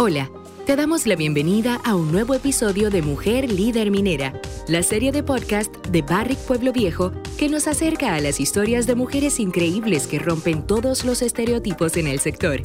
Hola, 0.00 0.30
te 0.64 0.76
damos 0.76 1.08
la 1.08 1.16
bienvenida 1.16 1.80
a 1.82 1.96
un 1.96 2.12
nuevo 2.12 2.32
episodio 2.32 2.88
de 2.88 3.02
Mujer 3.02 3.50
Líder 3.50 3.90
Minera, 3.90 4.40
la 4.68 4.84
serie 4.84 5.10
de 5.10 5.24
podcast 5.24 5.74
de 5.88 6.02
Barrick 6.02 6.38
Pueblo 6.38 6.72
Viejo 6.72 7.10
que 7.36 7.48
nos 7.48 7.66
acerca 7.66 8.14
a 8.14 8.20
las 8.20 8.38
historias 8.38 8.86
de 8.86 8.94
mujeres 8.94 9.40
increíbles 9.40 10.06
que 10.06 10.20
rompen 10.20 10.64
todos 10.64 11.04
los 11.04 11.20
estereotipos 11.20 11.96
en 11.96 12.06
el 12.06 12.20
sector. 12.20 12.62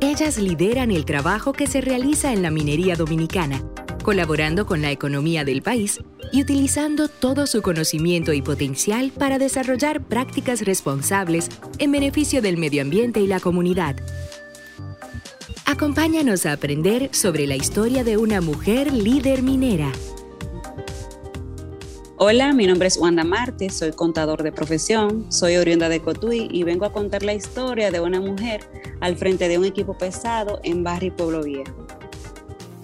Ellas 0.00 0.36
lideran 0.36 0.90
el 0.90 1.04
trabajo 1.04 1.52
que 1.52 1.68
se 1.68 1.80
realiza 1.80 2.32
en 2.32 2.42
la 2.42 2.50
minería 2.50 2.96
dominicana, 2.96 3.62
colaborando 4.02 4.66
con 4.66 4.82
la 4.82 4.90
economía 4.90 5.44
del 5.44 5.62
país 5.62 6.00
y 6.32 6.42
utilizando 6.42 7.06
todo 7.06 7.46
su 7.46 7.62
conocimiento 7.62 8.32
y 8.32 8.42
potencial 8.42 9.12
para 9.16 9.38
desarrollar 9.38 10.02
prácticas 10.02 10.62
responsables 10.62 11.48
en 11.78 11.92
beneficio 11.92 12.42
del 12.42 12.56
medio 12.56 12.82
ambiente 12.82 13.20
y 13.20 13.28
la 13.28 13.38
comunidad. 13.38 13.94
Acompáñanos 15.64 16.44
a 16.44 16.52
aprender 16.52 17.14
sobre 17.14 17.46
la 17.46 17.54
historia 17.54 18.02
de 18.02 18.16
una 18.16 18.40
mujer 18.40 18.92
líder 18.92 19.42
minera. 19.42 19.92
Hola, 22.16 22.52
mi 22.52 22.66
nombre 22.66 22.88
es 22.88 22.96
Wanda 22.98 23.22
Marte, 23.22 23.70
soy 23.70 23.92
contador 23.92 24.42
de 24.42 24.50
profesión, 24.50 25.30
soy 25.30 25.56
oriunda 25.56 25.88
de 25.88 26.00
Cotuí 26.00 26.48
y 26.50 26.64
vengo 26.64 26.84
a 26.84 26.92
contar 26.92 27.22
la 27.22 27.34
historia 27.34 27.92
de 27.92 28.00
una 28.00 28.20
mujer 28.20 28.60
al 29.00 29.16
frente 29.16 29.48
de 29.48 29.58
un 29.58 29.64
equipo 29.64 29.96
pesado 29.96 30.60
en 30.64 30.82
Barri 30.82 31.10
Pueblo 31.10 31.44
Viejo. 31.44 31.86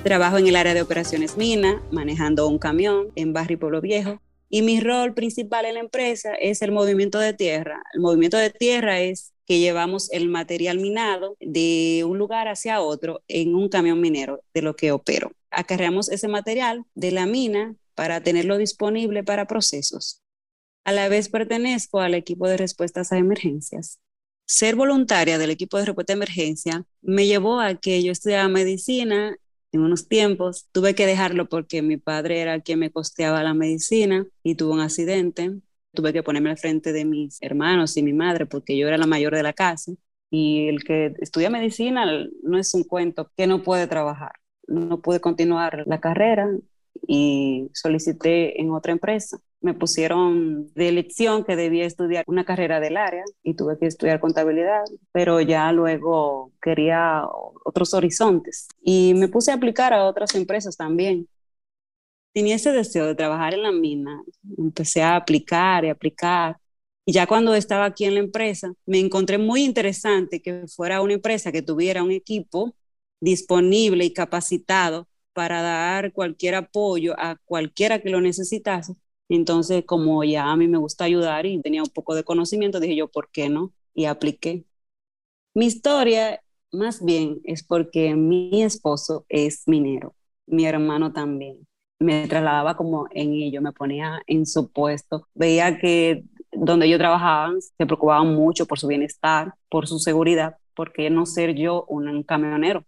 Trabajo 0.05 0.39
en 0.39 0.47
el 0.47 0.57
área 0.57 0.75
de 0.75 0.83
operaciones 0.83 1.37
mina, 1.37 1.83
manejando 1.91 2.47
un 2.47 2.59
camión 2.59 3.09
en 3.17 3.33
Barri 3.33 3.57
Pueblo 3.57 3.81
Viejo 3.81 4.21
y 4.49 4.63
mi 4.63 4.81
rol 4.81 5.15
principal 5.15 5.67
en 5.67 5.75
la 5.75 5.81
empresa 5.81 6.35
es 6.35 6.63
el 6.63 6.71
movimiento 6.73 7.19
de 7.19 7.33
tierra. 7.33 7.83
El 7.93 8.01
movimiento 8.01 8.37
de 8.37 8.51
tierra 8.51 9.01
es 9.01 9.33
que 9.49 9.59
llevamos 9.59 10.13
el 10.13 10.29
material 10.29 10.79
minado 10.79 11.37
de 11.41 12.05
un 12.07 12.19
lugar 12.19 12.49
hacia 12.49 12.83
otro 12.83 13.23
en 13.29 13.55
un 13.55 13.71
camión 13.71 13.99
minero 13.99 14.45
de 14.53 14.61
lo 14.61 14.77
que 14.77 14.93
opero. 14.93 15.33
Acarreamos 15.51 16.11
ese 16.11 16.29
material 16.29 16.85
de 16.95 17.13
la 17.13 17.25
mina 17.25 17.75
para 17.95 18.23
tenerlo 18.23 18.59
disponible 18.59 19.25
para 19.25 19.47
procesos. 19.47 20.23
A 20.85 20.93
la 20.93 21.09
vez 21.09 21.31
pertenezco 21.31 22.01
al 22.01 22.15
equipo 22.15 22.47
de 22.47 22.59
respuestas 22.59 23.11
a 23.11 23.17
emergencias. 23.17 23.99
Ser 24.47 24.77
voluntaria 24.77 25.39
del 25.39 25.51
equipo 25.51 25.79
de 25.79 25.87
respuesta 25.87 26.13
a 26.13 26.17
emergencia 26.17 26.85
me 27.01 27.27
llevó 27.27 27.61
a 27.61 27.75
que 27.75 28.03
yo 28.03 28.13
estudiara 28.13 28.49
medicina 28.49 29.35
en 29.73 29.81
unos 29.81 30.09
tiempos. 30.09 30.69
Tuve 30.73 30.95
que 30.95 31.07
dejarlo 31.07 31.49
porque 31.49 31.81
mi 31.81 31.97
padre 31.97 32.41
era 32.41 32.61
quien 32.61 32.81
me 32.81 32.91
costeaba 32.91 33.43
la 33.43 33.55
medicina 33.55 34.27
y 34.43 34.57
tuvo 34.57 34.75
un 34.75 34.81
accidente 34.81 35.59
tuve 35.99 36.13
que 36.13 36.23
ponerme 36.23 36.51
al 36.51 36.59
frente 36.59 36.93
de 36.93 37.05
mis 37.05 37.43
hermanos 37.43 37.97
y 37.97 38.05
mi 38.05 38.13
madre 38.13 38.47
porque 38.47 38.77
yo 38.77 38.87
era 38.87 38.97
la 38.97 39.07
mayor 39.07 39.35
de 39.35 39.43
la 39.43 39.53
casa. 39.53 39.91
Y 40.31 40.69
el 40.69 40.85
que 40.85 41.13
estudia 41.21 41.51
medicina 41.51 42.07
no 42.45 42.57
es 42.57 42.73
un 42.73 42.85
cuento 42.85 43.33
que 43.37 43.49
no 43.49 43.65
puede 43.65 43.89
trabajar. 43.89 44.31
No 44.69 45.01
pude 45.01 45.19
continuar 45.21 45.83
la 45.87 45.99
carrera 45.99 46.49
y 47.09 47.69
solicité 47.75 48.61
en 48.61 48.71
otra 48.71 48.93
empresa. 48.93 49.39
Me 49.61 49.75
pusieron 49.75 50.73
de 50.75 50.89
elección 50.89 51.43
que 51.43 51.57
debía 51.57 51.85
estudiar 51.85 52.23
una 52.29 52.45
carrera 52.45 52.79
del 52.79 52.97
área 52.97 53.25
y 53.43 53.55
tuve 53.55 53.77
que 53.77 53.87
estudiar 53.87 54.21
contabilidad, 54.21 54.85
pero 55.11 55.41
ya 55.41 55.73
luego 55.73 56.53
quería 56.63 57.25
otros 57.65 57.93
horizontes 57.93 58.69
y 58.81 59.15
me 59.17 59.27
puse 59.27 59.51
a 59.51 59.55
aplicar 59.55 59.93
a 59.93 60.05
otras 60.05 60.37
empresas 60.37 60.77
también 60.77 61.27
tenía 62.39 62.55
ese 62.55 62.71
deseo 62.71 63.05
de 63.07 63.17
trabajar 63.17 63.53
en 63.55 63.65
la 63.65 63.73
mina, 63.73 64.23
empecé 64.57 65.03
a 65.03 65.17
aplicar 65.17 65.85
y 65.85 65.89
aplicar. 65.89 66.57
Y 67.05 67.13
ya 67.13 67.27
cuando 67.27 67.53
estaba 67.57 67.85
aquí 67.87 68.05
en 68.05 68.15
la 68.15 68.21
empresa, 68.21 68.73
me 68.87 69.01
encontré 69.01 69.39
muy 69.39 69.65
interesante 69.65 70.41
que 70.41 70.69
fuera 70.69 71.03
una 71.03 71.15
empresa 71.15 71.51
que 71.51 71.63
tuviera 71.63 72.05
un 72.05 72.13
equipo 72.13 72.77
disponible 73.21 74.05
y 74.05 74.13
capacitado 74.13 75.09
para 75.33 75.63
dar 75.63 76.13
cualquier 76.13 76.55
apoyo 76.55 77.17
a 77.19 77.39
cualquiera 77.45 78.01
que 78.01 78.11
lo 78.11 78.21
necesitase. 78.21 78.95
Entonces, 79.29 79.83
como 79.85 80.23
ya 80.23 80.45
a 80.53 80.57
mí 80.57 80.69
me 80.69 80.79
gusta 80.79 81.05
ayudar 81.07 81.45
y 81.45 81.61
tenía 81.61 81.83
un 81.83 81.91
poco 81.91 82.15
de 82.15 82.23
conocimiento, 82.23 82.79
dije 82.79 82.95
yo, 82.95 83.09
¿por 83.11 83.31
qué 83.33 83.49
no? 83.49 83.73
Y 83.95 84.05
apliqué. 84.05 84.65
Mi 85.55 85.67
historia, 85.67 86.41
más 86.71 87.05
bien, 87.05 87.41
es 87.43 87.65
porque 87.65 88.15
mi 88.15 88.63
esposo 88.63 89.27
es 89.29 89.65
minero, 89.67 90.15
mi 90.47 90.67
hermano 90.67 91.13
también 91.13 91.67
me 91.99 92.29
trasladaba 92.29 92.77
como 92.77 93.09
en 93.13 93.33
ello, 93.35 93.61
me 93.63 93.73
ponía 93.73 94.21
en 94.27 94.47
su 94.47 94.71
puesto. 94.71 95.27
Veía 95.35 95.79
que 95.79 96.25
donde 96.53 96.87
ellos 96.87 96.99
trabajaban 96.99 97.61
se 97.61 97.87
preocupaban 97.87 98.35
mucho 98.35 98.67
por 98.67 98.79
su 98.79 98.87
bienestar, 98.87 99.55
por 99.69 99.87
su 99.87 99.99
seguridad, 99.99 100.57
porque 100.75 101.11
no 101.11 101.27
ser 101.27 101.55
yo 101.55 101.85
un 101.89 102.23
camionero. 102.23 102.85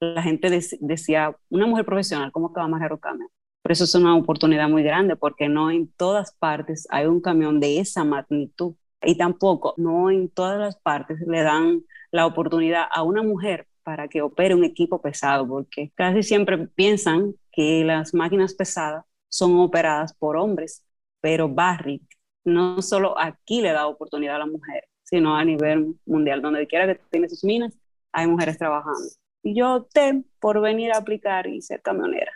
La 0.00 0.22
gente 0.22 0.50
decía, 0.80 1.36
una 1.50 1.66
mujer 1.66 1.84
profesional, 1.84 2.32
¿cómo 2.32 2.52
que 2.52 2.60
va 2.60 2.66
a 2.66 2.68
manejar 2.68 2.92
un 2.92 2.98
camión? 2.98 3.28
Por 3.62 3.72
eso 3.72 3.84
es 3.84 3.94
una 3.94 4.14
oportunidad 4.16 4.68
muy 4.68 4.82
grande, 4.82 5.16
porque 5.16 5.48
no 5.48 5.70
en 5.70 5.90
todas 5.92 6.34
partes 6.34 6.86
hay 6.90 7.06
un 7.06 7.20
camión 7.20 7.60
de 7.60 7.80
esa 7.80 8.04
magnitud. 8.04 8.74
Y 9.02 9.16
tampoco, 9.16 9.74
no 9.76 10.10
en 10.10 10.28
todas 10.28 10.58
las 10.58 10.76
partes 10.76 11.18
le 11.26 11.42
dan 11.42 11.82
la 12.10 12.26
oportunidad 12.26 12.84
a 12.90 13.02
una 13.02 13.22
mujer 13.22 13.66
para 13.82 14.08
que 14.08 14.22
opere 14.22 14.54
un 14.54 14.64
equipo 14.64 15.00
pesado, 15.00 15.46
porque 15.46 15.92
casi 15.94 16.22
siempre 16.22 16.66
piensan 16.68 17.34
que 17.54 17.84
las 17.84 18.14
máquinas 18.14 18.54
pesadas 18.54 19.04
son 19.28 19.58
operadas 19.58 20.14
por 20.14 20.36
hombres, 20.36 20.84
pero 21.20 21.48
Barrick 21.48 22.02
no 22.44 22.82
solo 22.82 23.18
aquí 23.18 23.60
le 23.60 23.72
da 23.72 23.86
oportunidad 23.86 24.36
a 24.36 24.40
la 24.40 24.46
mujer, 24.46 24.84
sino 25.02 25.36
a 25.36 25.44
nivel 25.44 25.96
mundial, 26.04 26.42
donde 26.42 26.66
quiera 26.66 26.86
que 26.86 27.00
tiene 27.10 27.28
sus 27.28 27.44
minas, 27.44 27.72
hay 28.12 28.26
mujeres 28.26 28.58
trabajando. 28.58 29.08
Y 29.42 29.54
yo 29.54 29.74
opté 29.74 30.24
por 30.40 30.60
venir 30.60 30.92
a 30.92 30.98
aplicar 30.98 31.46
y 31.46 31.62
ser 31.62 31.82
camionera. 31.82 32.32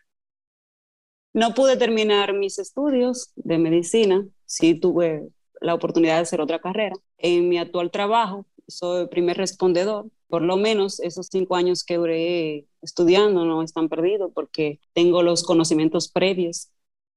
No 1.32 1.54
pude 1.54 1.76
terminar 1.76 2.32
mis 2.32 2.58
estudios 2.58 3.32
de 3.36 3.58
medicina, 3.58 4.26
sí 4.46 4.74
tuve 4.74 5.28
la 5.60 5.74
oportunidad 5.74 6.16
de 6.16 6.22
hacer 6.22 6.40
otra 6.40 6.58
carrera. 6.58 6.96
En 7.18 7.48
mi 7.48 7.58
actual 7.58 7.90
trabajo 7.90 8.46
soy 8.66 9.08
primer 9.08 9.36
respondedor. 9.36 10.06
Por 10.28 10.42
lo 10.42 10.56
menos 10.56 11.00
esos 11.00 11.28
cinco 11.30 11.56
años 11.56 11.84
que 11.84 11.96
duré 11.96 12.66
estudiando 12.82 13.44
no 13.44 13.62
están 13.62 13.88
perdidos 13.88 14.30
porque 14.34 14.80
tengo 14.92 15.22
los 15.22 15.42
conocimientos 15.42 16.10
previos 16.10 16.70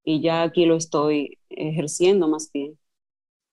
y 0.03 0.22
ya 0.22 0.44
aquí 0.44 0.66
lo 0.66 0.75
estoy 0.77 1.39
ejerciendo 1.50 2.27
más 2.27 2.50
bien. 2.53 2.79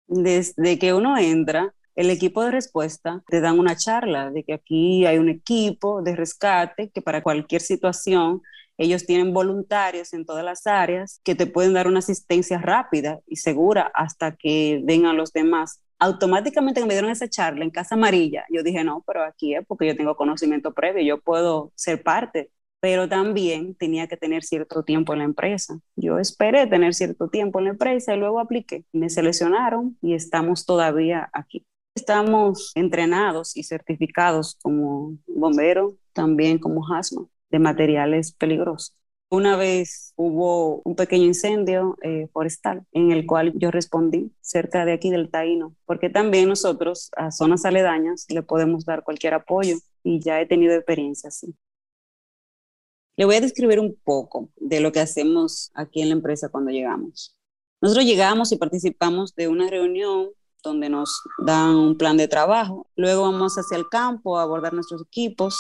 Desde 0.07 0.79
que 0.79 0.95
uno 0.95 1.19
entra, 1.19 1.75
el 1.97 2.11
equipo 2.11 2.43
de 2.45 2.53
respuesta 2.53 3.25
te 3.29 3.41
dan 3.41 3.59
una 3.59 3.77
charla 3.77 4.31
de 4.31 4.45
que 4.45 4.55
aquí 4.55 5.05
hay 5.07 5.19
un 5.19 5.29
equipo 5.29 6.03
de 6.03 6.15
rescate 6.17 6.91
que 6.91 7.03
para 7.03 7.23
cualquier 7.23 7.61
situación 7.61 8.43
ellos 8.79 9.05
tienen 9.07 9.35
voluntarios 9.35 10.13
en 10.15 10.25
todas 10.25 10.45
las 10.45 10.67
áreas 10.69 11.21
que 11.25 11.35
te 11.35 11.47
pueden 11.47 11.75
dar 11.75 11.89
una 11.89 11.99
asistencia 11.99 12.59
rápida 12.59 13.21
y 13.27 13.37
segura 13.37 13.91
hasta 13.95 14.37
que 14.37 14.81
vengan 14.85 15.17
los 15.17 15.33
demás 15.33 15.81
automáticamente 15.99 16.85
me 16.85 16.95
dieron 16.95 17.11
esa 17.11 17.29
charla 17.29 17.65
en 17.65 17.71
Casa 17.71 17.95
Amarilla, 17.95 18.45
yo 18.51 18.63
dije, 18.63 18.85
no, 18.85 19.03
pero 19.07 19.25
aquí 19.25 19.55
es 19.55 19.67
porque 19.67 19.87
yo 19.87 19.97
tengo 19.97 20.17
conocimiento 20.17 20.73
previo, 20.75 21.03
yo 21.03 21.21
puedo 21.21 21.73
ser 21.75 22.03
parte, 22.03 22.51
pero 22.81 23.09
también 23.09 23.75
tenía 23.75 24.07
que 24.07 24.17
tener 24.17 24.45
cierto 24.45 24.85
tiempo 24.85 25.13
en 25.13 25.21
la 25.21 25.25
empresa. 25.25 25.81
Yo 25.97 26.19
esperé 26.19 26.67
tener 26.67 26.95
cierto 26.95 27.29
tiempo 27.29 27.59
en 27.59 27.65
la 27.67 27.71
empresa 27.73 28.15
y 28.15 28.19
luego 28.19 28.39
apliqué. 28.41 28.85
Me 28.93 29.11
seleccionaron 29.11 29.99
y 30.01 30.15
estamos 30.15 30.65
todavía 30.65 31.29
aquí. 31.33 31.67
Estamos 31.95 32.71
entrenados 32.77 33.57
y 33.57 33.65
certificados 33.65 34.57
como 34.63 35.19
bombero, 35.27 35.97
también 36.13 36.59
como 36.59 36.87
HASMA, 36.87 37.27
de 37.51 37.59
materiales 37.59 38.33
peligrosos. 38.33 38.95
Una 39.31 39.57
vez 39.57 40.15
hubo 40.17 40.81
un 40.85 40.97
pequeño 40.97 41.25
incendio 41.25 41.99
eh, 42.03 42.29
forestal 42.33 42.87
en 42.93 43.13
el 43.13 43.27
cual 43.27 43.53
yo 43.57 43.71
respondí 43.71 44.33
cerca 44.41 44.87
de 44.87 44.93
aquí 44.95 45.11
del 45.11 45.31
Taíno, 45.31 45.75
porque 45.85 46.09
también 46.09 46.49
nosotros 46.49 47.11
a 47.15 47.31
zonas 47.31 47.67
aledañas 47.67 48.25
le 48.31 48.43
podemos 48.43 48.87
dar 48.87 49.05
cualquier 49.05 49.35
apoyo 49.35 49.77
y 50.03 50.21
ya 50.21 50.41
he 50.41 50.47
tenido 50.47 50.75
experiencia 50.75 51.29
así. 51.29 51.55
Le 53.17 53.27
voy 53.27 53.37
a 53.37 53.41
describir 53.43 53.81
un 53.81 53.99
poco 54.03 54.49
de 54.57 54.81
lo 54.81 54.93
que 54.93 55.01
hacemos 55.01 55.73
aquí 55.75 56.01
en 56.01 56.09
la 56.09 56.15
empresa 56.15 56.49
cuando 56.49 56.71
llegamos. 56.71 57.37
Nosotros 57.83 58.07
llegamos 58.07 58.51
y 58.53 58.57
participamos 58.57 59.35
de 59.35 59.49
una 59.49 59.69
reunión 59.69 60.31
donde 60.63 60.89
nos 60.89 61.21
dan 61.45 61.77
un 61.77 61.99
plan 61.99 62.17
de 62.17 62.29
trabajo. 62.29 62.87
Luego 62.97 63.23
vamos 63.23 63.57
hacia 63.57 63.77
el 63.77 63.89
campo 63.91 64.39
a 64.39 64.43
abordar 64.43 64.73
nuestros 64.73 65.03
equipos, 65.03 65.59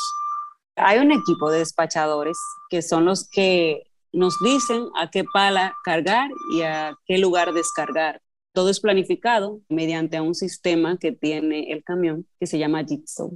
hay 0.78 0.98
un 0.98 1.12
equipo 1.12 1.50
de 1.50 1.60
despachadores 1.60 2.38
que 2.70 2.82
son 2.82 3.04
los 3.04 3.28
que 3.28 3.84
nos 4.12 4.38
dicen 4.42 4.86
a 4.96 5.10
qué 5.10 5.25
pala 5.25 5.75
cargar 5.84 6.30
y 6.52 6.62
a 6.62 6.96
qué 7.06 7.19
lugar 7.19 7.52
descargar. 7.52 8.22
Todo 8.52 8.70
es 8.70 8.80
planificado 8.80 9.60
mediante 9.69 10.20
un 10.20 10.34
sistema 10.34 10.96
que 10.98 11.12
tiene 11.12 11.70
el 11.72 11.84
camión 11.84 12.26
que 12.40 12.46
se 12.46 12.58
llama 12.58 12.84
Jigsaw. 12.84 13.30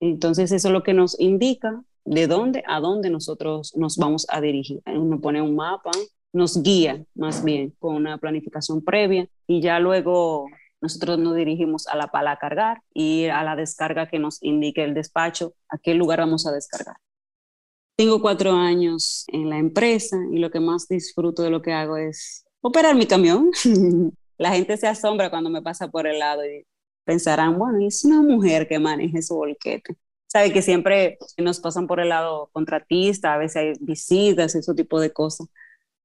Entonces 0.00 0.52
eso 0.52 0.68
es 0.68 0.72
lo 0.72 0.82
que 0.82 0.94
nos 0.94 1.18
indica 1.18 1.82
de 2.04 2.26
dónde 2.26 2.62
a 2.66 2.80
dónde 2.80 3.10
nosotros 3.10 3.74
nos 3.76 3.96
vamos 3.96 4.26
a 4.28 4.40
dirigir. 4.40 4.82
Uno 4.86 5.20
pone 5.20 5.42
un 5.42 5.56
mapa, 5.56 5.90
nos 6.32 6.62
guía 6.62 7.04
más 7.14 7.44
bien 7.44 7.74
con 7.78 7.94
una 7.94 8.18
planificación 8.18 8.84
previa 8.84 9.28
y 9.46 9.60
ya 9.60 9.78
luego 9.78 10.46
nosotros 10.84 11.18
nos 11.18 11.34
dirigimos 11.34 11.86
a 11.86 11.96
la 11.96 12.08
pala 12.08 12.32
a 12.32 12.38
cargar 12.38 12.82
y 12.92 13.24
a 13.28 13.42
la 13.42 13.56
descarga 13.56 14.06
que 14.06 14.18
nos 14.18 14.36
indique 14.42 14.84
el 14.84 14.92
despacho 14.92 15.54
a 15.70 15.78
qué 15.78 15.94
lugar 15.94 16.18
vamos 16.18 16.46
a 16.46 16.52
descargar. 16.52 16.96
Tengo 17.96 18.20
cuatro 18.20 18.52
años 18.52 19.24
en 19.28 19.48
la 19.48 19.56
empresa 19.56 20.18
y 20.30 20.40
lo 20.40 20.50
que 20.50 20.60
más 20.60 20.86
disfruto 20.86 21.42
de 21.42 21.48
lo 21.48 21.62
que 21.62 21.72
hago 21.72 21.96
es 21.96 22.44
operar 22.60 22.94
mi 22.96 23.06
camión. 23.06 23.50
la 24.36 24.52
gente 24.52 24.76
se 24.76 24.86
asombra 24.86 25.30
cuando 25.30 25.48
me 25.48 25.62
pasa 25.62 25.88
por 25.88 26.06
el 26.06 26.18
lado 26.18 26.44
y 26.44 26.66
pensarán, 27.04 27.58
bueno, 27.58 27.78
es 27.86 28.04
una 28.04 28.20
mujer 28.20 28.68
que 28.68 28.78
maneja 28.78 29.22
su 29.22 29.36
volquete. 29.36 29.96
Sabe 30.26 30.52
que 30.52 30.60
siempre 30.60 31.16
nos 31.38 31.60
pasan 31.60 31.86
por 31.86 31.98
el 31.98 32.10
lado 32.10 32.50
contratista, 32.52 33.32
a 33.32 33.38
veces 33.38 33.56
hay 33.56 33.72
visitas, 33.80 34.54
ese 34.54 34.74
tipo 34.74 35.00
de 35.00 35.14
cosas, 35.14 35.48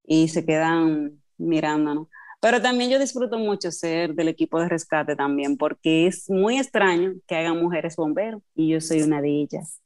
y 0.06 0.28
se 0.28 0.46
quedan 0.46 1.20
mirándonos. 1.36 2.08
Pero 2.40 2.62
también 2.62 2.90
yo 2.90 2.98
disfruto 2.98 3.38
mucho 3.38 3.70
ser 3.70 4.14
del 4.14 4.28
equipo 4.28 4.58
de 4.60 4.68
rescate 4.68 5.14
también, 5.14 5.58
porque 5.58 6.06
es 6.06 6.30
muy 6.30 6.58
extraño 6.58 7.14
que 7.26 7.36
hagan 7.36 7.62
mujeres 7.62 7.96
bomberos 7.96 8.42
y 8.54 8.68
yo 8.70 8.80
soy 8.80 9.02
una 9.02 9.20
de 9.20 9.28
ellas. 9.42 9.80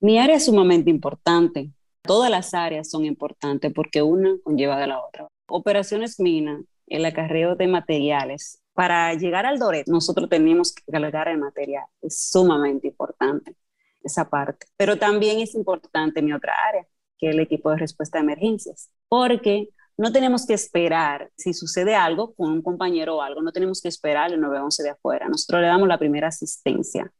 Mi 0.00 0.18
área 0.18 0.36
es 0.36 0.44
sumamente 0.46 0.90
importante. 0.90 1.70
Todas 2.02 2.30
las 2.30 2.52
áreas 2.52 2.90
son 2.90 3.04
importantes 3.04 3.72
porque 3.72 4.02
una 4.02 4.36
conlleva 4.42 4.78
de 4.78 4.88
la 4.88 5.00
otra. 5.00 5.28
Operaciones 5.48 6.18
minas, 6.20 6.62
el 6.86 7.04
acarreo 7.04 7.54
de 7.56 7.68
materiales. 7.68 8.60
Para 8.72 9.14
llegar 9.14 9.46
al 9.46 9.58
Doret, 9.58 9.86
nosotros 9.88 10.28
tenemos 10.28 10.74
que 10.74 10.82
cargar 10.90 11.28
el 11.28 11.38
material. 11.38 11.84
Es 12.02 12.28
sumamente 12.28 12.88
importante 12.88 13.56
esa 14.02 14.28
parte. 14.28 14.66
Pero 14.76 14.98
también 14.98 15.38
es 15.40 15.54
importante 15.54 16.22
mi 16.22 16.32
otra 16.32 16.54
área, 16.68 16.86
que 17.18 17.28
es 17.28 17.34
el 17.34 17.40
equipo 17.40 17.70
de 17.70 17.78
respuesta 17.78 18.18
a 18.18 18.22
emergencias, 18.22 18.90
porque 19.08 19.70
no 19.96 20.12
tenemos 20.12 20.46
que 20.46 20.54
esperar, 20.54 21.30
si 21.36 21.54
sucede 21.54 21.94
algo 21.94 22.34
con 22.34 22.50
un 22.50 22.62
compañero 22.62 23.16
o 23.16 23.22
algo, 23.22 23.42
no 23.42 23.52
tenemos 23.52 23.80
que 23.80 23.88
esperar 23.88 24.32
el 24.32 24.40
911 24.40 24.82
de 24.82 24.90
afuera. 24.90 25.28
Nosotros 25.28 25.62
le 25.62 25.68
damos 25.68 25.88
la 25.88 25.98
primera 25.98 26.28
asistencia. 26.28 27.10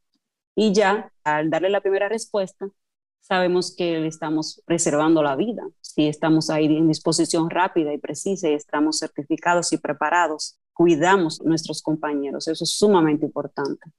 Y 0.55 0.73
ya, 0.73 1.13
al 1.25 1.51
darle 1.51 1.71
la 1.71 1.81
primera 1.81 2.09
respuesta, 2.09 2.69
sabemos 3.21 3.75
que 3.75 3.99
le 3.99 4.07
estamos 4.07 4.63
preservando 4.67 5.23
la 5.23 5.37
vida. 5.37 5.63
Si 5.81 6.07
estamos 6.07 6.51
ahí 6.51 6.67
en 6.67 6.89
disposición 6.89 7.51
rápida 7.51 7.93
y 7.93 7.99
precisa 7.99 8.49
y 8.49 8.55
estamos 8.55 8.99
certificados 8.99 9.73
y 9.73 9.79
preparados, 9.79 10.59
cuidamos 10.73 11.41
a 11.41 11.45
nuestros 11.45 11.83
compañeros. 11.83 12.47
Eso 12.49 12.65
es 12.65 12.71
sumamente 12.71 13.27
importante. 13.27 13.91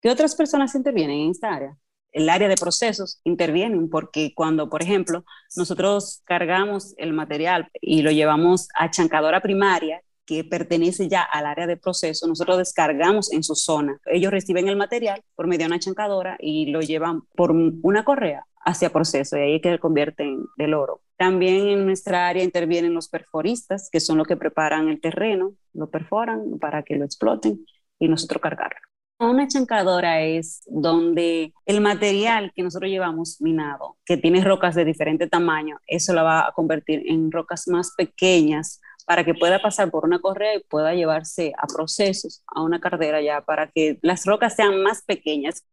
¿Qué 0.00 0.10
otras 0.10 0.34
personas 0.36 0.74
intervienen 0.74 1.20
en 1.20 1.30
esta 1.30 1.52
área? 1.52 1.76
El 2.16 2.30
área 2.30 2.48
de 2.48 2.56
procesos 2.56 3.20
intervienen 3.24 3.90
porque 3.90 4.32
cuando, 4.34 4.70
por 4.70 4.82
ejemplo, 4.82 5.26
nosotros 5.54 6.22
cargamos 6.24 6.94
el 6.96 7.12
material 7.12 7.68
y 7.82 8.00
lo 8.00 8.10
llevamos 8.10 8.68
a 8.74 8.90
chancadora 8.90 9.42
primaria, 9.42 10.00
que 10.24 10.42
pertenece 10.42 11.08
ya 11.08 11.22
al 11.22 11.44
área 11.44 11.66
de 11.66 11.76
proceso, 11.76 12.26
nosotros 12.26 12.56
descargamos 12.56 13.30
en 13.32 13.42
su 13.42 13.54
zona. 13.54 14.00
Ellos 14.06 14.32
reciben 14.32 14.66
el 14.66 14.76
material 14.76 15.22
por 15.34 15.46
medio 15.46 15.64
de 15.64 15.66
una 15.66 15.78
chancadora 15.78 16.38
y 16.40 16.70
lo 16.70 16.80
llevan 16.80 17.20
por 17.36 17.50
una 17.52 18.02
correa 18.02 18.46
hacia 18.64 18.90
proceso 18.90 19.36
y 19.36 19.40
ahí 19.40 19.54
es 19.56 19.62
que 19.62 19.72
se 19.72 19.78
convierte 19.78 20.22
en 20.22 20.46
el 20.56 20.72
oro. 20.72 21.02
También 21.18 21.68
en 21.68 21.84
nuestra 21.84 22.28
área 22.28 22.42
intervienen 22.42 22.94
los 22.94 23.08
perforistas, 23.10 23.90
que 23.92 24.00
son 24.00 24.16
los 24.16 24.26
que 24.26 24.38
preparan 24.38 24.88
el 24.88 25.02
terreno, 25.02 25.52
lo 25.74 25.90
perforan 25.90 26.58
para 26.58 26.82
que 26.82 26.96
lo 26.96 27.04
exploten 27.04 27.66
y 27.98 28.08
nosotros 28.08 28.40
cargarlo. 28.40 28.80
Una 29.18 29.48
chancadora 29.48 30.20
es 30.22 30.62
donde 30.66 31.54
el 31.64 31.80
material 31.80 32.52
que 32.54 32.62
nosotros 32.62 32.90
llevamos 32.90 33.40
minado, 33.40 33.96
que 34.04 34.18
tiene 34.18 34.44
rocas 34.44 34.74
de 34.74 34.84
diferente 34.84 35.26
tamaño, 35.26 35.78
eso 35.86 36.12
la 36.12 36.22
va 36.22 36.46
a 36.46 36.52
convertir 36.52 37.02
en 37.06 37.32
rocas 37.32 37.66
más 37.66 37.92
pequeñas 37.96 38.80
para 39.06 39.24
que 39.24 39.32
pueda 39.34 39.62
pasar 39.62 39.90
por 39.90 40.04
una 40.04 40.20
correa 40.20 40.56
y 40.56 40.60
pueda 40.64 40.94
llevarse 40.94 41.54
a 41.56 41.66
procesos, 41.66 42.42
a 42.54 42.62
una 42.62 42.78
cartera 42.80 43.22
ya, 43.22 43.40
para 43.42 43.70
que 43.70 43.98
las 44.02 44.26
rocas 44.26 44.54
sean 44.54 44.82
más 44.82 45.02
pequeñas. 45.02 45.64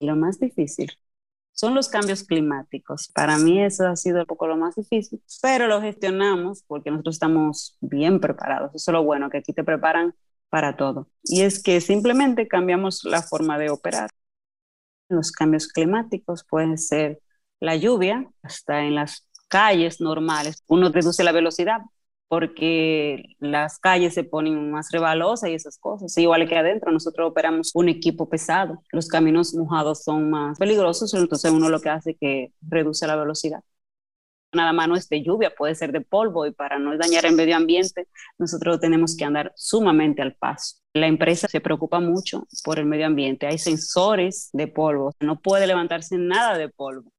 Lo 0.00 0.16
más 0.16 0.38
difícil 0.40 0.90
son 1.52 1.74
los 1.74 1.88
cambios 1.88 2.24
climáticos. 2.24 3.10
Para 3.14 3.38
mí 3.38 3.62
eso 3.62 3.86
ha 3.88 3.96
sido 3.96 4.20
un 4.20 4.26
poco 4.26 4.46
lo 4.48 4.56
más 4.56 4.76
difícil, 4.76 5.22
pero 5.42 5.68
lo 5.68 5.80
gestionamos 5.80 6.64
porque 6.66 6.90
nosotros 6.90 7.16
estamos 7.16 7.76
bien 7.80 8.20
preparados. 8.20 8.74
Eso 8.74 8.90
es 8.90 8.94
lo 8.94 9.04
bueno, 9.04 9.30
que 9.30 9.38
aquí 9.38 9.52
te 9.52 9.64
preparan 9.64 10.14
para 10.54 10.76
todo. 10.76 11.08
Y 11.24 11.42
es 11.42 11.60
que 11.60 11.80
simplemente 11.80 12.46
cambiamos 12.46 13.02
la 13.02 13.22
forma 13.22 13.58
de 13.58 13.70
operar. 13.70 14.08
Los 15.08 15.32
cambios 15.32 15.66
climáticos 15.66 16.44
pueden 16.48 16.78
ser 16.78 17.18
la 17.58 17.74
lluvia, 17.74 18.30
hasta 18.40 18.84
en 18.84 18.94
las 18.94 19.26
calles 19.48 20.00
normales. 20.00 20.62
Uno 20.68 20.90
reduce 20.90 21.24
la 21.24 21.32
velocidad 21.32 21.78
porque 22.28 23.34
las 23.40 23.80
calles 23.80 24.14
se 24.14 24.22
ponen 24.22 24.70
más 24.70 24.92
rebalosas 24.92 25.50
y 25.50 25.54
esas 25.54 25.76
cosas. 25.76 26.16
Igual 26.18 26.48
que 26.48 26.56
adentro, 26.56 26.92
nosotros 26.92 27.28
operamos 27.28 27.72
un 27.74 27.88
equipo 27.88 28.28
pesado. 28.28 28.80
Los 28.92 29.08
caminos 29.08 29.54
mojados 29.56 30.04
son 30.04 30.30
más 30.30 30.56
peligrosos, 30.56 31.14
entonces 31.14 31.50
uno 31.50 31.68
lo 31.68 31.80
que 31.80 31.88
hace 31.88 32.12
es 32.12 32.16
que 32.20 32.52
reduce 32.62 33.08
la 33.08 33.16
velocidad 33.16 33.64
nada 34.54 34.72
más 34.72 34.88
no 34.88 34.96
es 34.96 35.08
de 35.08 35.22
lluvia, 35.22 35.54
puede 35.54 35.74
ser 35.74 35.92
de 35.92 36.00
polvo 36.00 36.46
y 36.46 36.52
para 36.52 36.78
no 36.78 36.96
dañar 36.96 37.26
el 37.26 37.34
medio 37.34 37.56
ambiente, 37.56 38.08
nosotros 38.38 38.80
tenemos 38.80 39.16
que 39.16 39.24
andar 39.24 39.52
sumamente 39.56 40.22
al 40.22 40.34
paso. 40.34 40.76
La 40.94 41.06
empresa 41.06 41.48
se 41.48 41.60
preocupa 41.60 42.00
mucho 42.00 42.46
por 42.64 42.78
el 42.78 42.86
medio 42.86 43.06
ambiente, 43.06 43.46
hay 43.46 43.58
sensores 43.58 44.50
de 44.52 44.68
polvo, 44.68 45.12
no 45.20 45.40
puede 45.40 45.66
levantarse 45.66 46.16
nada 46.16 46.56
de 46.56 46.68
polvo. 46.68 47.12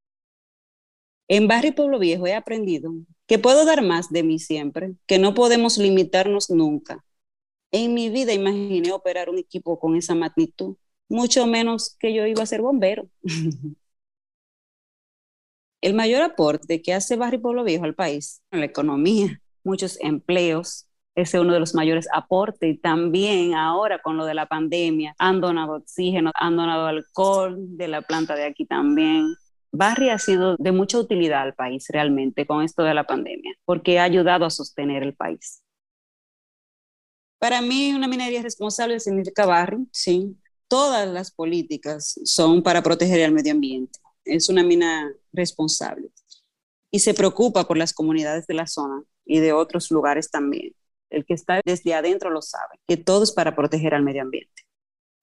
En 1.27 1.47
Barrio 1.47 1.73
Pueblo 1.73 1.99
Viejo 1.99 2.27
he 2.27 2.35
aprendido 2.35 2.91
que 3.27 3.39
puedo 3.39 3.65
dar 3.65 3.81
más 3.81 4.09
de 4.09 4.23
mí 4.23 4.39
siempre, 4.39 4.93
que 5.07 5.17
no 5.17 5.33
podemos 5.33 5.77
limitarnos 5.77 6.49
nunca. 6.49 7.03
En 7.71 7.93
mi 7.93 8.09
vida 8.09 8.33
imaginé 8.33 8.91
operar 8.91 9.29
un 9.29 9.39
equipo 9.39 9.79
con 9.79 9.95
esa 9.95 10.15
magnitud, 10.15 10.77
mucho 11.09 11.47
menos 11.47 11.95
que 11.99 12.13
yo 12.13 12.25
iba 12.25 12.43
a 12.43 12.45
ser 12.45 12.61
bombero. 12.61 13.09
El 15.85 15.93
mayor 15.93 16.23
aporte 16.23 16.81
que 16.81 16.95
hace 16.95 17.15
Barrio 17.15 17.43
Pueblo 17.43 17.63
Viejo 17.63 17.85
al 17.85 17.93
país, 17.93 18.41
en 18.49 18.61
la 18.61 18.65
economía, 18.65 19.39
muchos 19.63 19.99
empleos, 20.01 20.87
ese 21.13 21.37
es 21.37 21.41
uno 21.41 21.53
de 21.53 21.59
los 21.59 21.75
mayores 21.75 22.07
aportes. 22.11 22.73
Y 22.73 22.77
también 22.79 23.53
ahora 23.53 24.01
con 24.01 24.17
lo 24.17 24.25
de 24.25 24.33
la 24.33 24.47
pandemia, 24.47 25.13
han 25.19 25.41
donado 25.41 25.73
oxígeno, 25.73 26.31
han 26.33 26.57
donado 26.57 26.87
alcohol 26.87 27.55
de 27.77 27.87
la 27.87 28.01
planta 28.01 28.35
de 28.35 28.45
aquí 28.45 28.65
también. 28.65 29.35
Barry 29.71 30.09
ha 30.09 30.17
sido 30.17 30.55
de 30.57 30.71
mucha 30.71 30.97
utilidad 30.97 31.43
al 31.43 31.53
país 31.53 31.85
realmente 31.89 32.47
con 32.47 32.63
esto 32.63 32.81
de 32.81 32.95
la 32.95 33.03
pandemia, 33.03 33.53
porque 33.63 33.99
ha 33.99 34.05
ayudado 34.05 34.45
a 34.45 34.49
sostener 34.49 35.03
el 35.03 35.13
país. 35.13 35.61
Para 37.37 37.61
mí, 37.61 37.93
una 37.93 38.07
minería 38.07 38.41
responsable 38.41 38.99
significa 38.99 39.45
Barry, 39.45 39.87
sí. 39.91 40.35
Todas 40.67 41.07
las 41.07 41.29
políticas 41.29 42.19
son 42.23 42.63
para 42.63 42.81
proteger 42.81 43.19
el 43.19 43.33
medio 43.33 43.51
ambiente 43.51 43.99
es 44.25 44.49
una 44.49 44.63
mina 44.63 45.11
responsable 45.31 46.09
y 46.91 46.99
se 46.99 47.13
preocupa 47.13 47.65
por 47.65 47.77
las 47.77 47.93
comunidades 47.93 48.47
de 48.47 48.53
la 48.53 48.67
zona 48.67 49.03
y 49.25 49.39
de 49.39 49.53
otros 49.53 49.91
lugares 49.91 50.29
también. 50.31 50.73
El 51.09 51.25
que 51.25 51.33
está 51.33 51.61
desde 51.63 51.93
adentro 51.93 52.29
lo 52.29 52.41
sabe, 52.41 52.79
que 52.87 52.97
todo 52.97 53.23
es 53.23 53.31
para 53.31 53.55
proteger 53.55 53.93
al 53.93 54.03
medio 54.03 54.21
ambiente. 54.21 54.63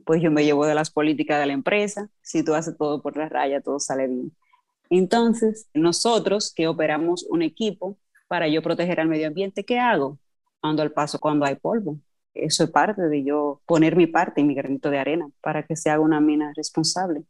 Pues 0.04 0.22
yo 0.22 0.30
me 0.30 0.44
llevo 0.44 0.66
de 0.66 0.74
las 0.74 0.90
políticas 0.90 1.40
de 1.40 1.46
la 1.46 1.52
empresa, 1.52 2.10
si 2.22 2.42
tú 2.42 2.54
haces 2.54 2.76
todo 2.76 3.02
por 3.02 3.16
la 3.16 3.28
raya, 3.28 3.60
todo 3.60 3.78
sale 3.78 4.08
bien. 4.08 4.36
Entonces, 4.90 5.68
nosotros 5.74 6.52
que 6.54 6.68
operamos 6.68 7.24
un 7.30 7.42
equipo 7.42 7.98
para 8.28 8.48
yo 8.48 8.62
proteger 8.62 9.00
al 9.00 9.08
medio 9.08 9.28
ambiente, 9.28 9.64
¿qué 9.64 9.78
hago? 9.78 10.18
Ando 10.60 10.82
al 10.82 10.92
paso 10.92 11.18
cuando 11.18 11.46
hay 11.46 11.56
polvo. 11.56 11.98
Eso 12.34 12.64
es 12.64 12.70
parte 12.70 13.02
de 13.02 13.24
yo 13.24 13.62
poner 13.66 13.96
mi 13.96 14.06
parte, 14.06 14.42
mi 14.42 14.54
granito 14.54 14.90
de 14.90 14.98
arena, 14.98 15.30
para 15.40 15.64
que 15.66 15.76
se 15.76 15.90
haga 15.90 16.00
una 16.00 16.20
mina 16.20 16.52
responsable. 16.54 17.24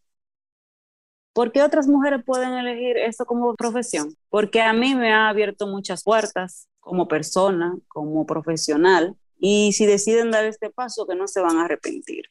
¿Por 1.33 1.51
qué 1.51 1.63
otras 1.63 1.89
mujeres 1.89 2.23
pueden 2.25 2.53
elegir 2.53 2.99
esto 2.99 3.25
como 3.25 3.55
profesión? 3.55 4.15
Porque 4.29 4.61
a 4.61 4.73
mí 4.73 4.95
me 4.95 5.13
ha 5.13 5.29
abierto 5.29 5.67
muchas 5.67 6.03
puertas 6.03 6.69
como 6.81 7.09
persona, 7.09 7.75
como 7.89 8.27
profesional, 8.27 9.17
y 9.39 9.73
si 9.73 9.87
deciden 9.87 10.31
dar 10.31 10.45
este 10.45 10.71
paso, 10.71 11.07
que 11.07 11.15
no 11.15 11.27
se 11.27 11.41
van 11.41 11.57
a 11.57 11.65
arrepentir. 11.65 12.27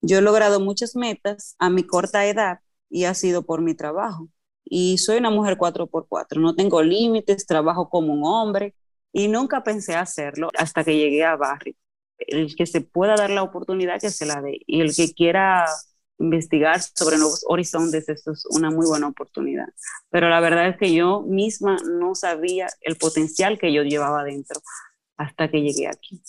Yo 0.00 0.18
he 0.18 0.22
logrado 0.22 0.58
muchas 0.58 0.96
metas 0.96 1.54
a 1.58 1.70
mi 1.70 1.84
corta 1.84 2.26
edad 2.26 2.60
y 2.88 3.04
ha 3.04 3.14
sido 3.14 3.44
por 3.44 3.60
mi 3.60 3.74
trabajo. 3.74 4.28
Y 4.64 4.98
soy 4.98 5.18
una 5.18 5.30
mujer 5.30 5.58
4x4, 5.58 6.40
no 6.40 6.54
tengo 6.54 6.82
límites, 6.82 7.46
trabajo 7.46 7.88
como 7.88 8.12
un 8.12 8.24
hombre 8.24 8.74
y 9.12 9.28
nunca 9.28 9.62
pensé 9.62 9.94
hacerlo 9.94 10.48
hasta 10.58 10.82
que 10.82 10.96
llegué 10.96 11.24
a 11.24 11.36
Barry. 11.36 11.76
El 12.18 12.56
que 12.56 12.66
se 12.66 12.80
pueda 12.80 13.14
dar 13.14 13.30
la 13.30 13.42
oportunidad, 13.42 14.00
que 14.00 14.10
se 14.10 14.26
la 14.26 14.40
dé. 14.40 14.58
Y 14.66 14.80
el 14.80 14.94
que 14.94 15.12
quiera 15.12 15.66
investigar 16.18 16.80
sobre 16.80 17.18
nuevos 17.18 17.44
horizontes, 17.46 18.08
esto 18.08 18.32
es 18.32 18.46
una 18.46 18.70
muy 18.70 18.86
buena 18.86 19.08
oportunidad. 19.08 19.68
Pero 20.10 20.28
la 20.28 20.40
verdad 20.40 20.68
es 20.68 20.76
que 20.76 20.92
yo 20.92 21.22
misma 21.22 21.76
no 21.84 22.14
sabía 22.14 22.68
el 22.80 22.96
potencial 22.96 23.58
que 23.58 23.72
yo 23.72 23.82
llevaba 23.82 24.24
dentro 24.24 24.60
hasta 25.16 25.50
que 25.50 25.62
llegué 25.62 25.88
aquí. 25.88 26.22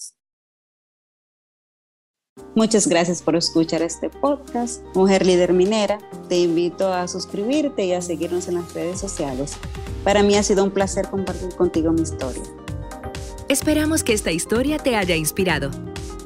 Muchas 2.55 2.87
gracias 2.87 3.21
por 3.21 3.35
escuchar 3.35 3.81
este 3.81 4.09
podcast, 4.09 4.83
Mujer 4.95 5.25
Líder 5.25 5.53
Minera. 5.53 5.99
Te 6.29 6.37
invito 6.37 6.91
a 6.93 7.07
suscribirte 7.07 7.85
y 7.85 7.93
a 7.93 8.01
seguirnos 8.01 8.47
en 8.47 8.55
las 8.55 8.73
redes 8.73 8.99
sociales. 8.99 9.57
Para 10.03 10.23
mí 10.23 10.35
ha 10.35 10.43
sido 10.43 10.63
un 10.63 10.71
placer 10.71 11.07
compartir 11.09 11.55
contigo 11.55 11.91
mi 11.91 12.01
historia. 12.01 12.43
Esperamos 13.49 14.03
que 14.03 14.13
esta 14.13 14.31
historia 14.31 14.77
te 14.77 14.95
haya 14.95 15.15
inspirado. 15.15 15.71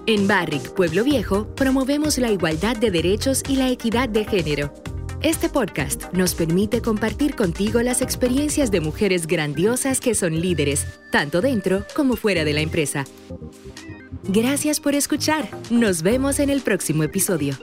En 0.07 0.27
Barrick 0.27 0.73
Pueblo 0.73 1.03
Viejo 1.03 1.45
promovemos 1.55 2.17
la 2.17 2.31
igualdad 2.31 2.75
de 2.75 2.89
derechos 2.89 3.43
y 3.47 3.55
la 3.55 3.69
equidad 3.69 4.09
de 4.09 4.25
género. 4.25 4.73
Este 5.21 5.47
podcast 5.47 6.11
nos 6.11 6.33
permite 6.33 6.81
compartir 6.81 7.35
contigo 7.35 7.83
las 7.83 8.01
experiencias 8.01 8.71
de 8.71 8.81
mujeres 8.81 9.27
grandiosas 9.27 9.99
que 9.99 10.15
son 10.15 10.41
líderes, 10.41 10.87
tanto 11.11 11.41
dentro 11.41 11.85
como 11.95 12.15
fuera 12.15 12.43
de 12.43 12.53
la 12.53 12.61
empresa. 12.61 13.05
Gracias 14.23 14.79
por 14.79 14.95
escuchar. 14.95 15.47
Nos 15.69 16.01
vemos 16.01 16.39
en 16.39 16.49
el 16.49 16.61
próximo 16.61 17.03
episodio. 17.03 17.55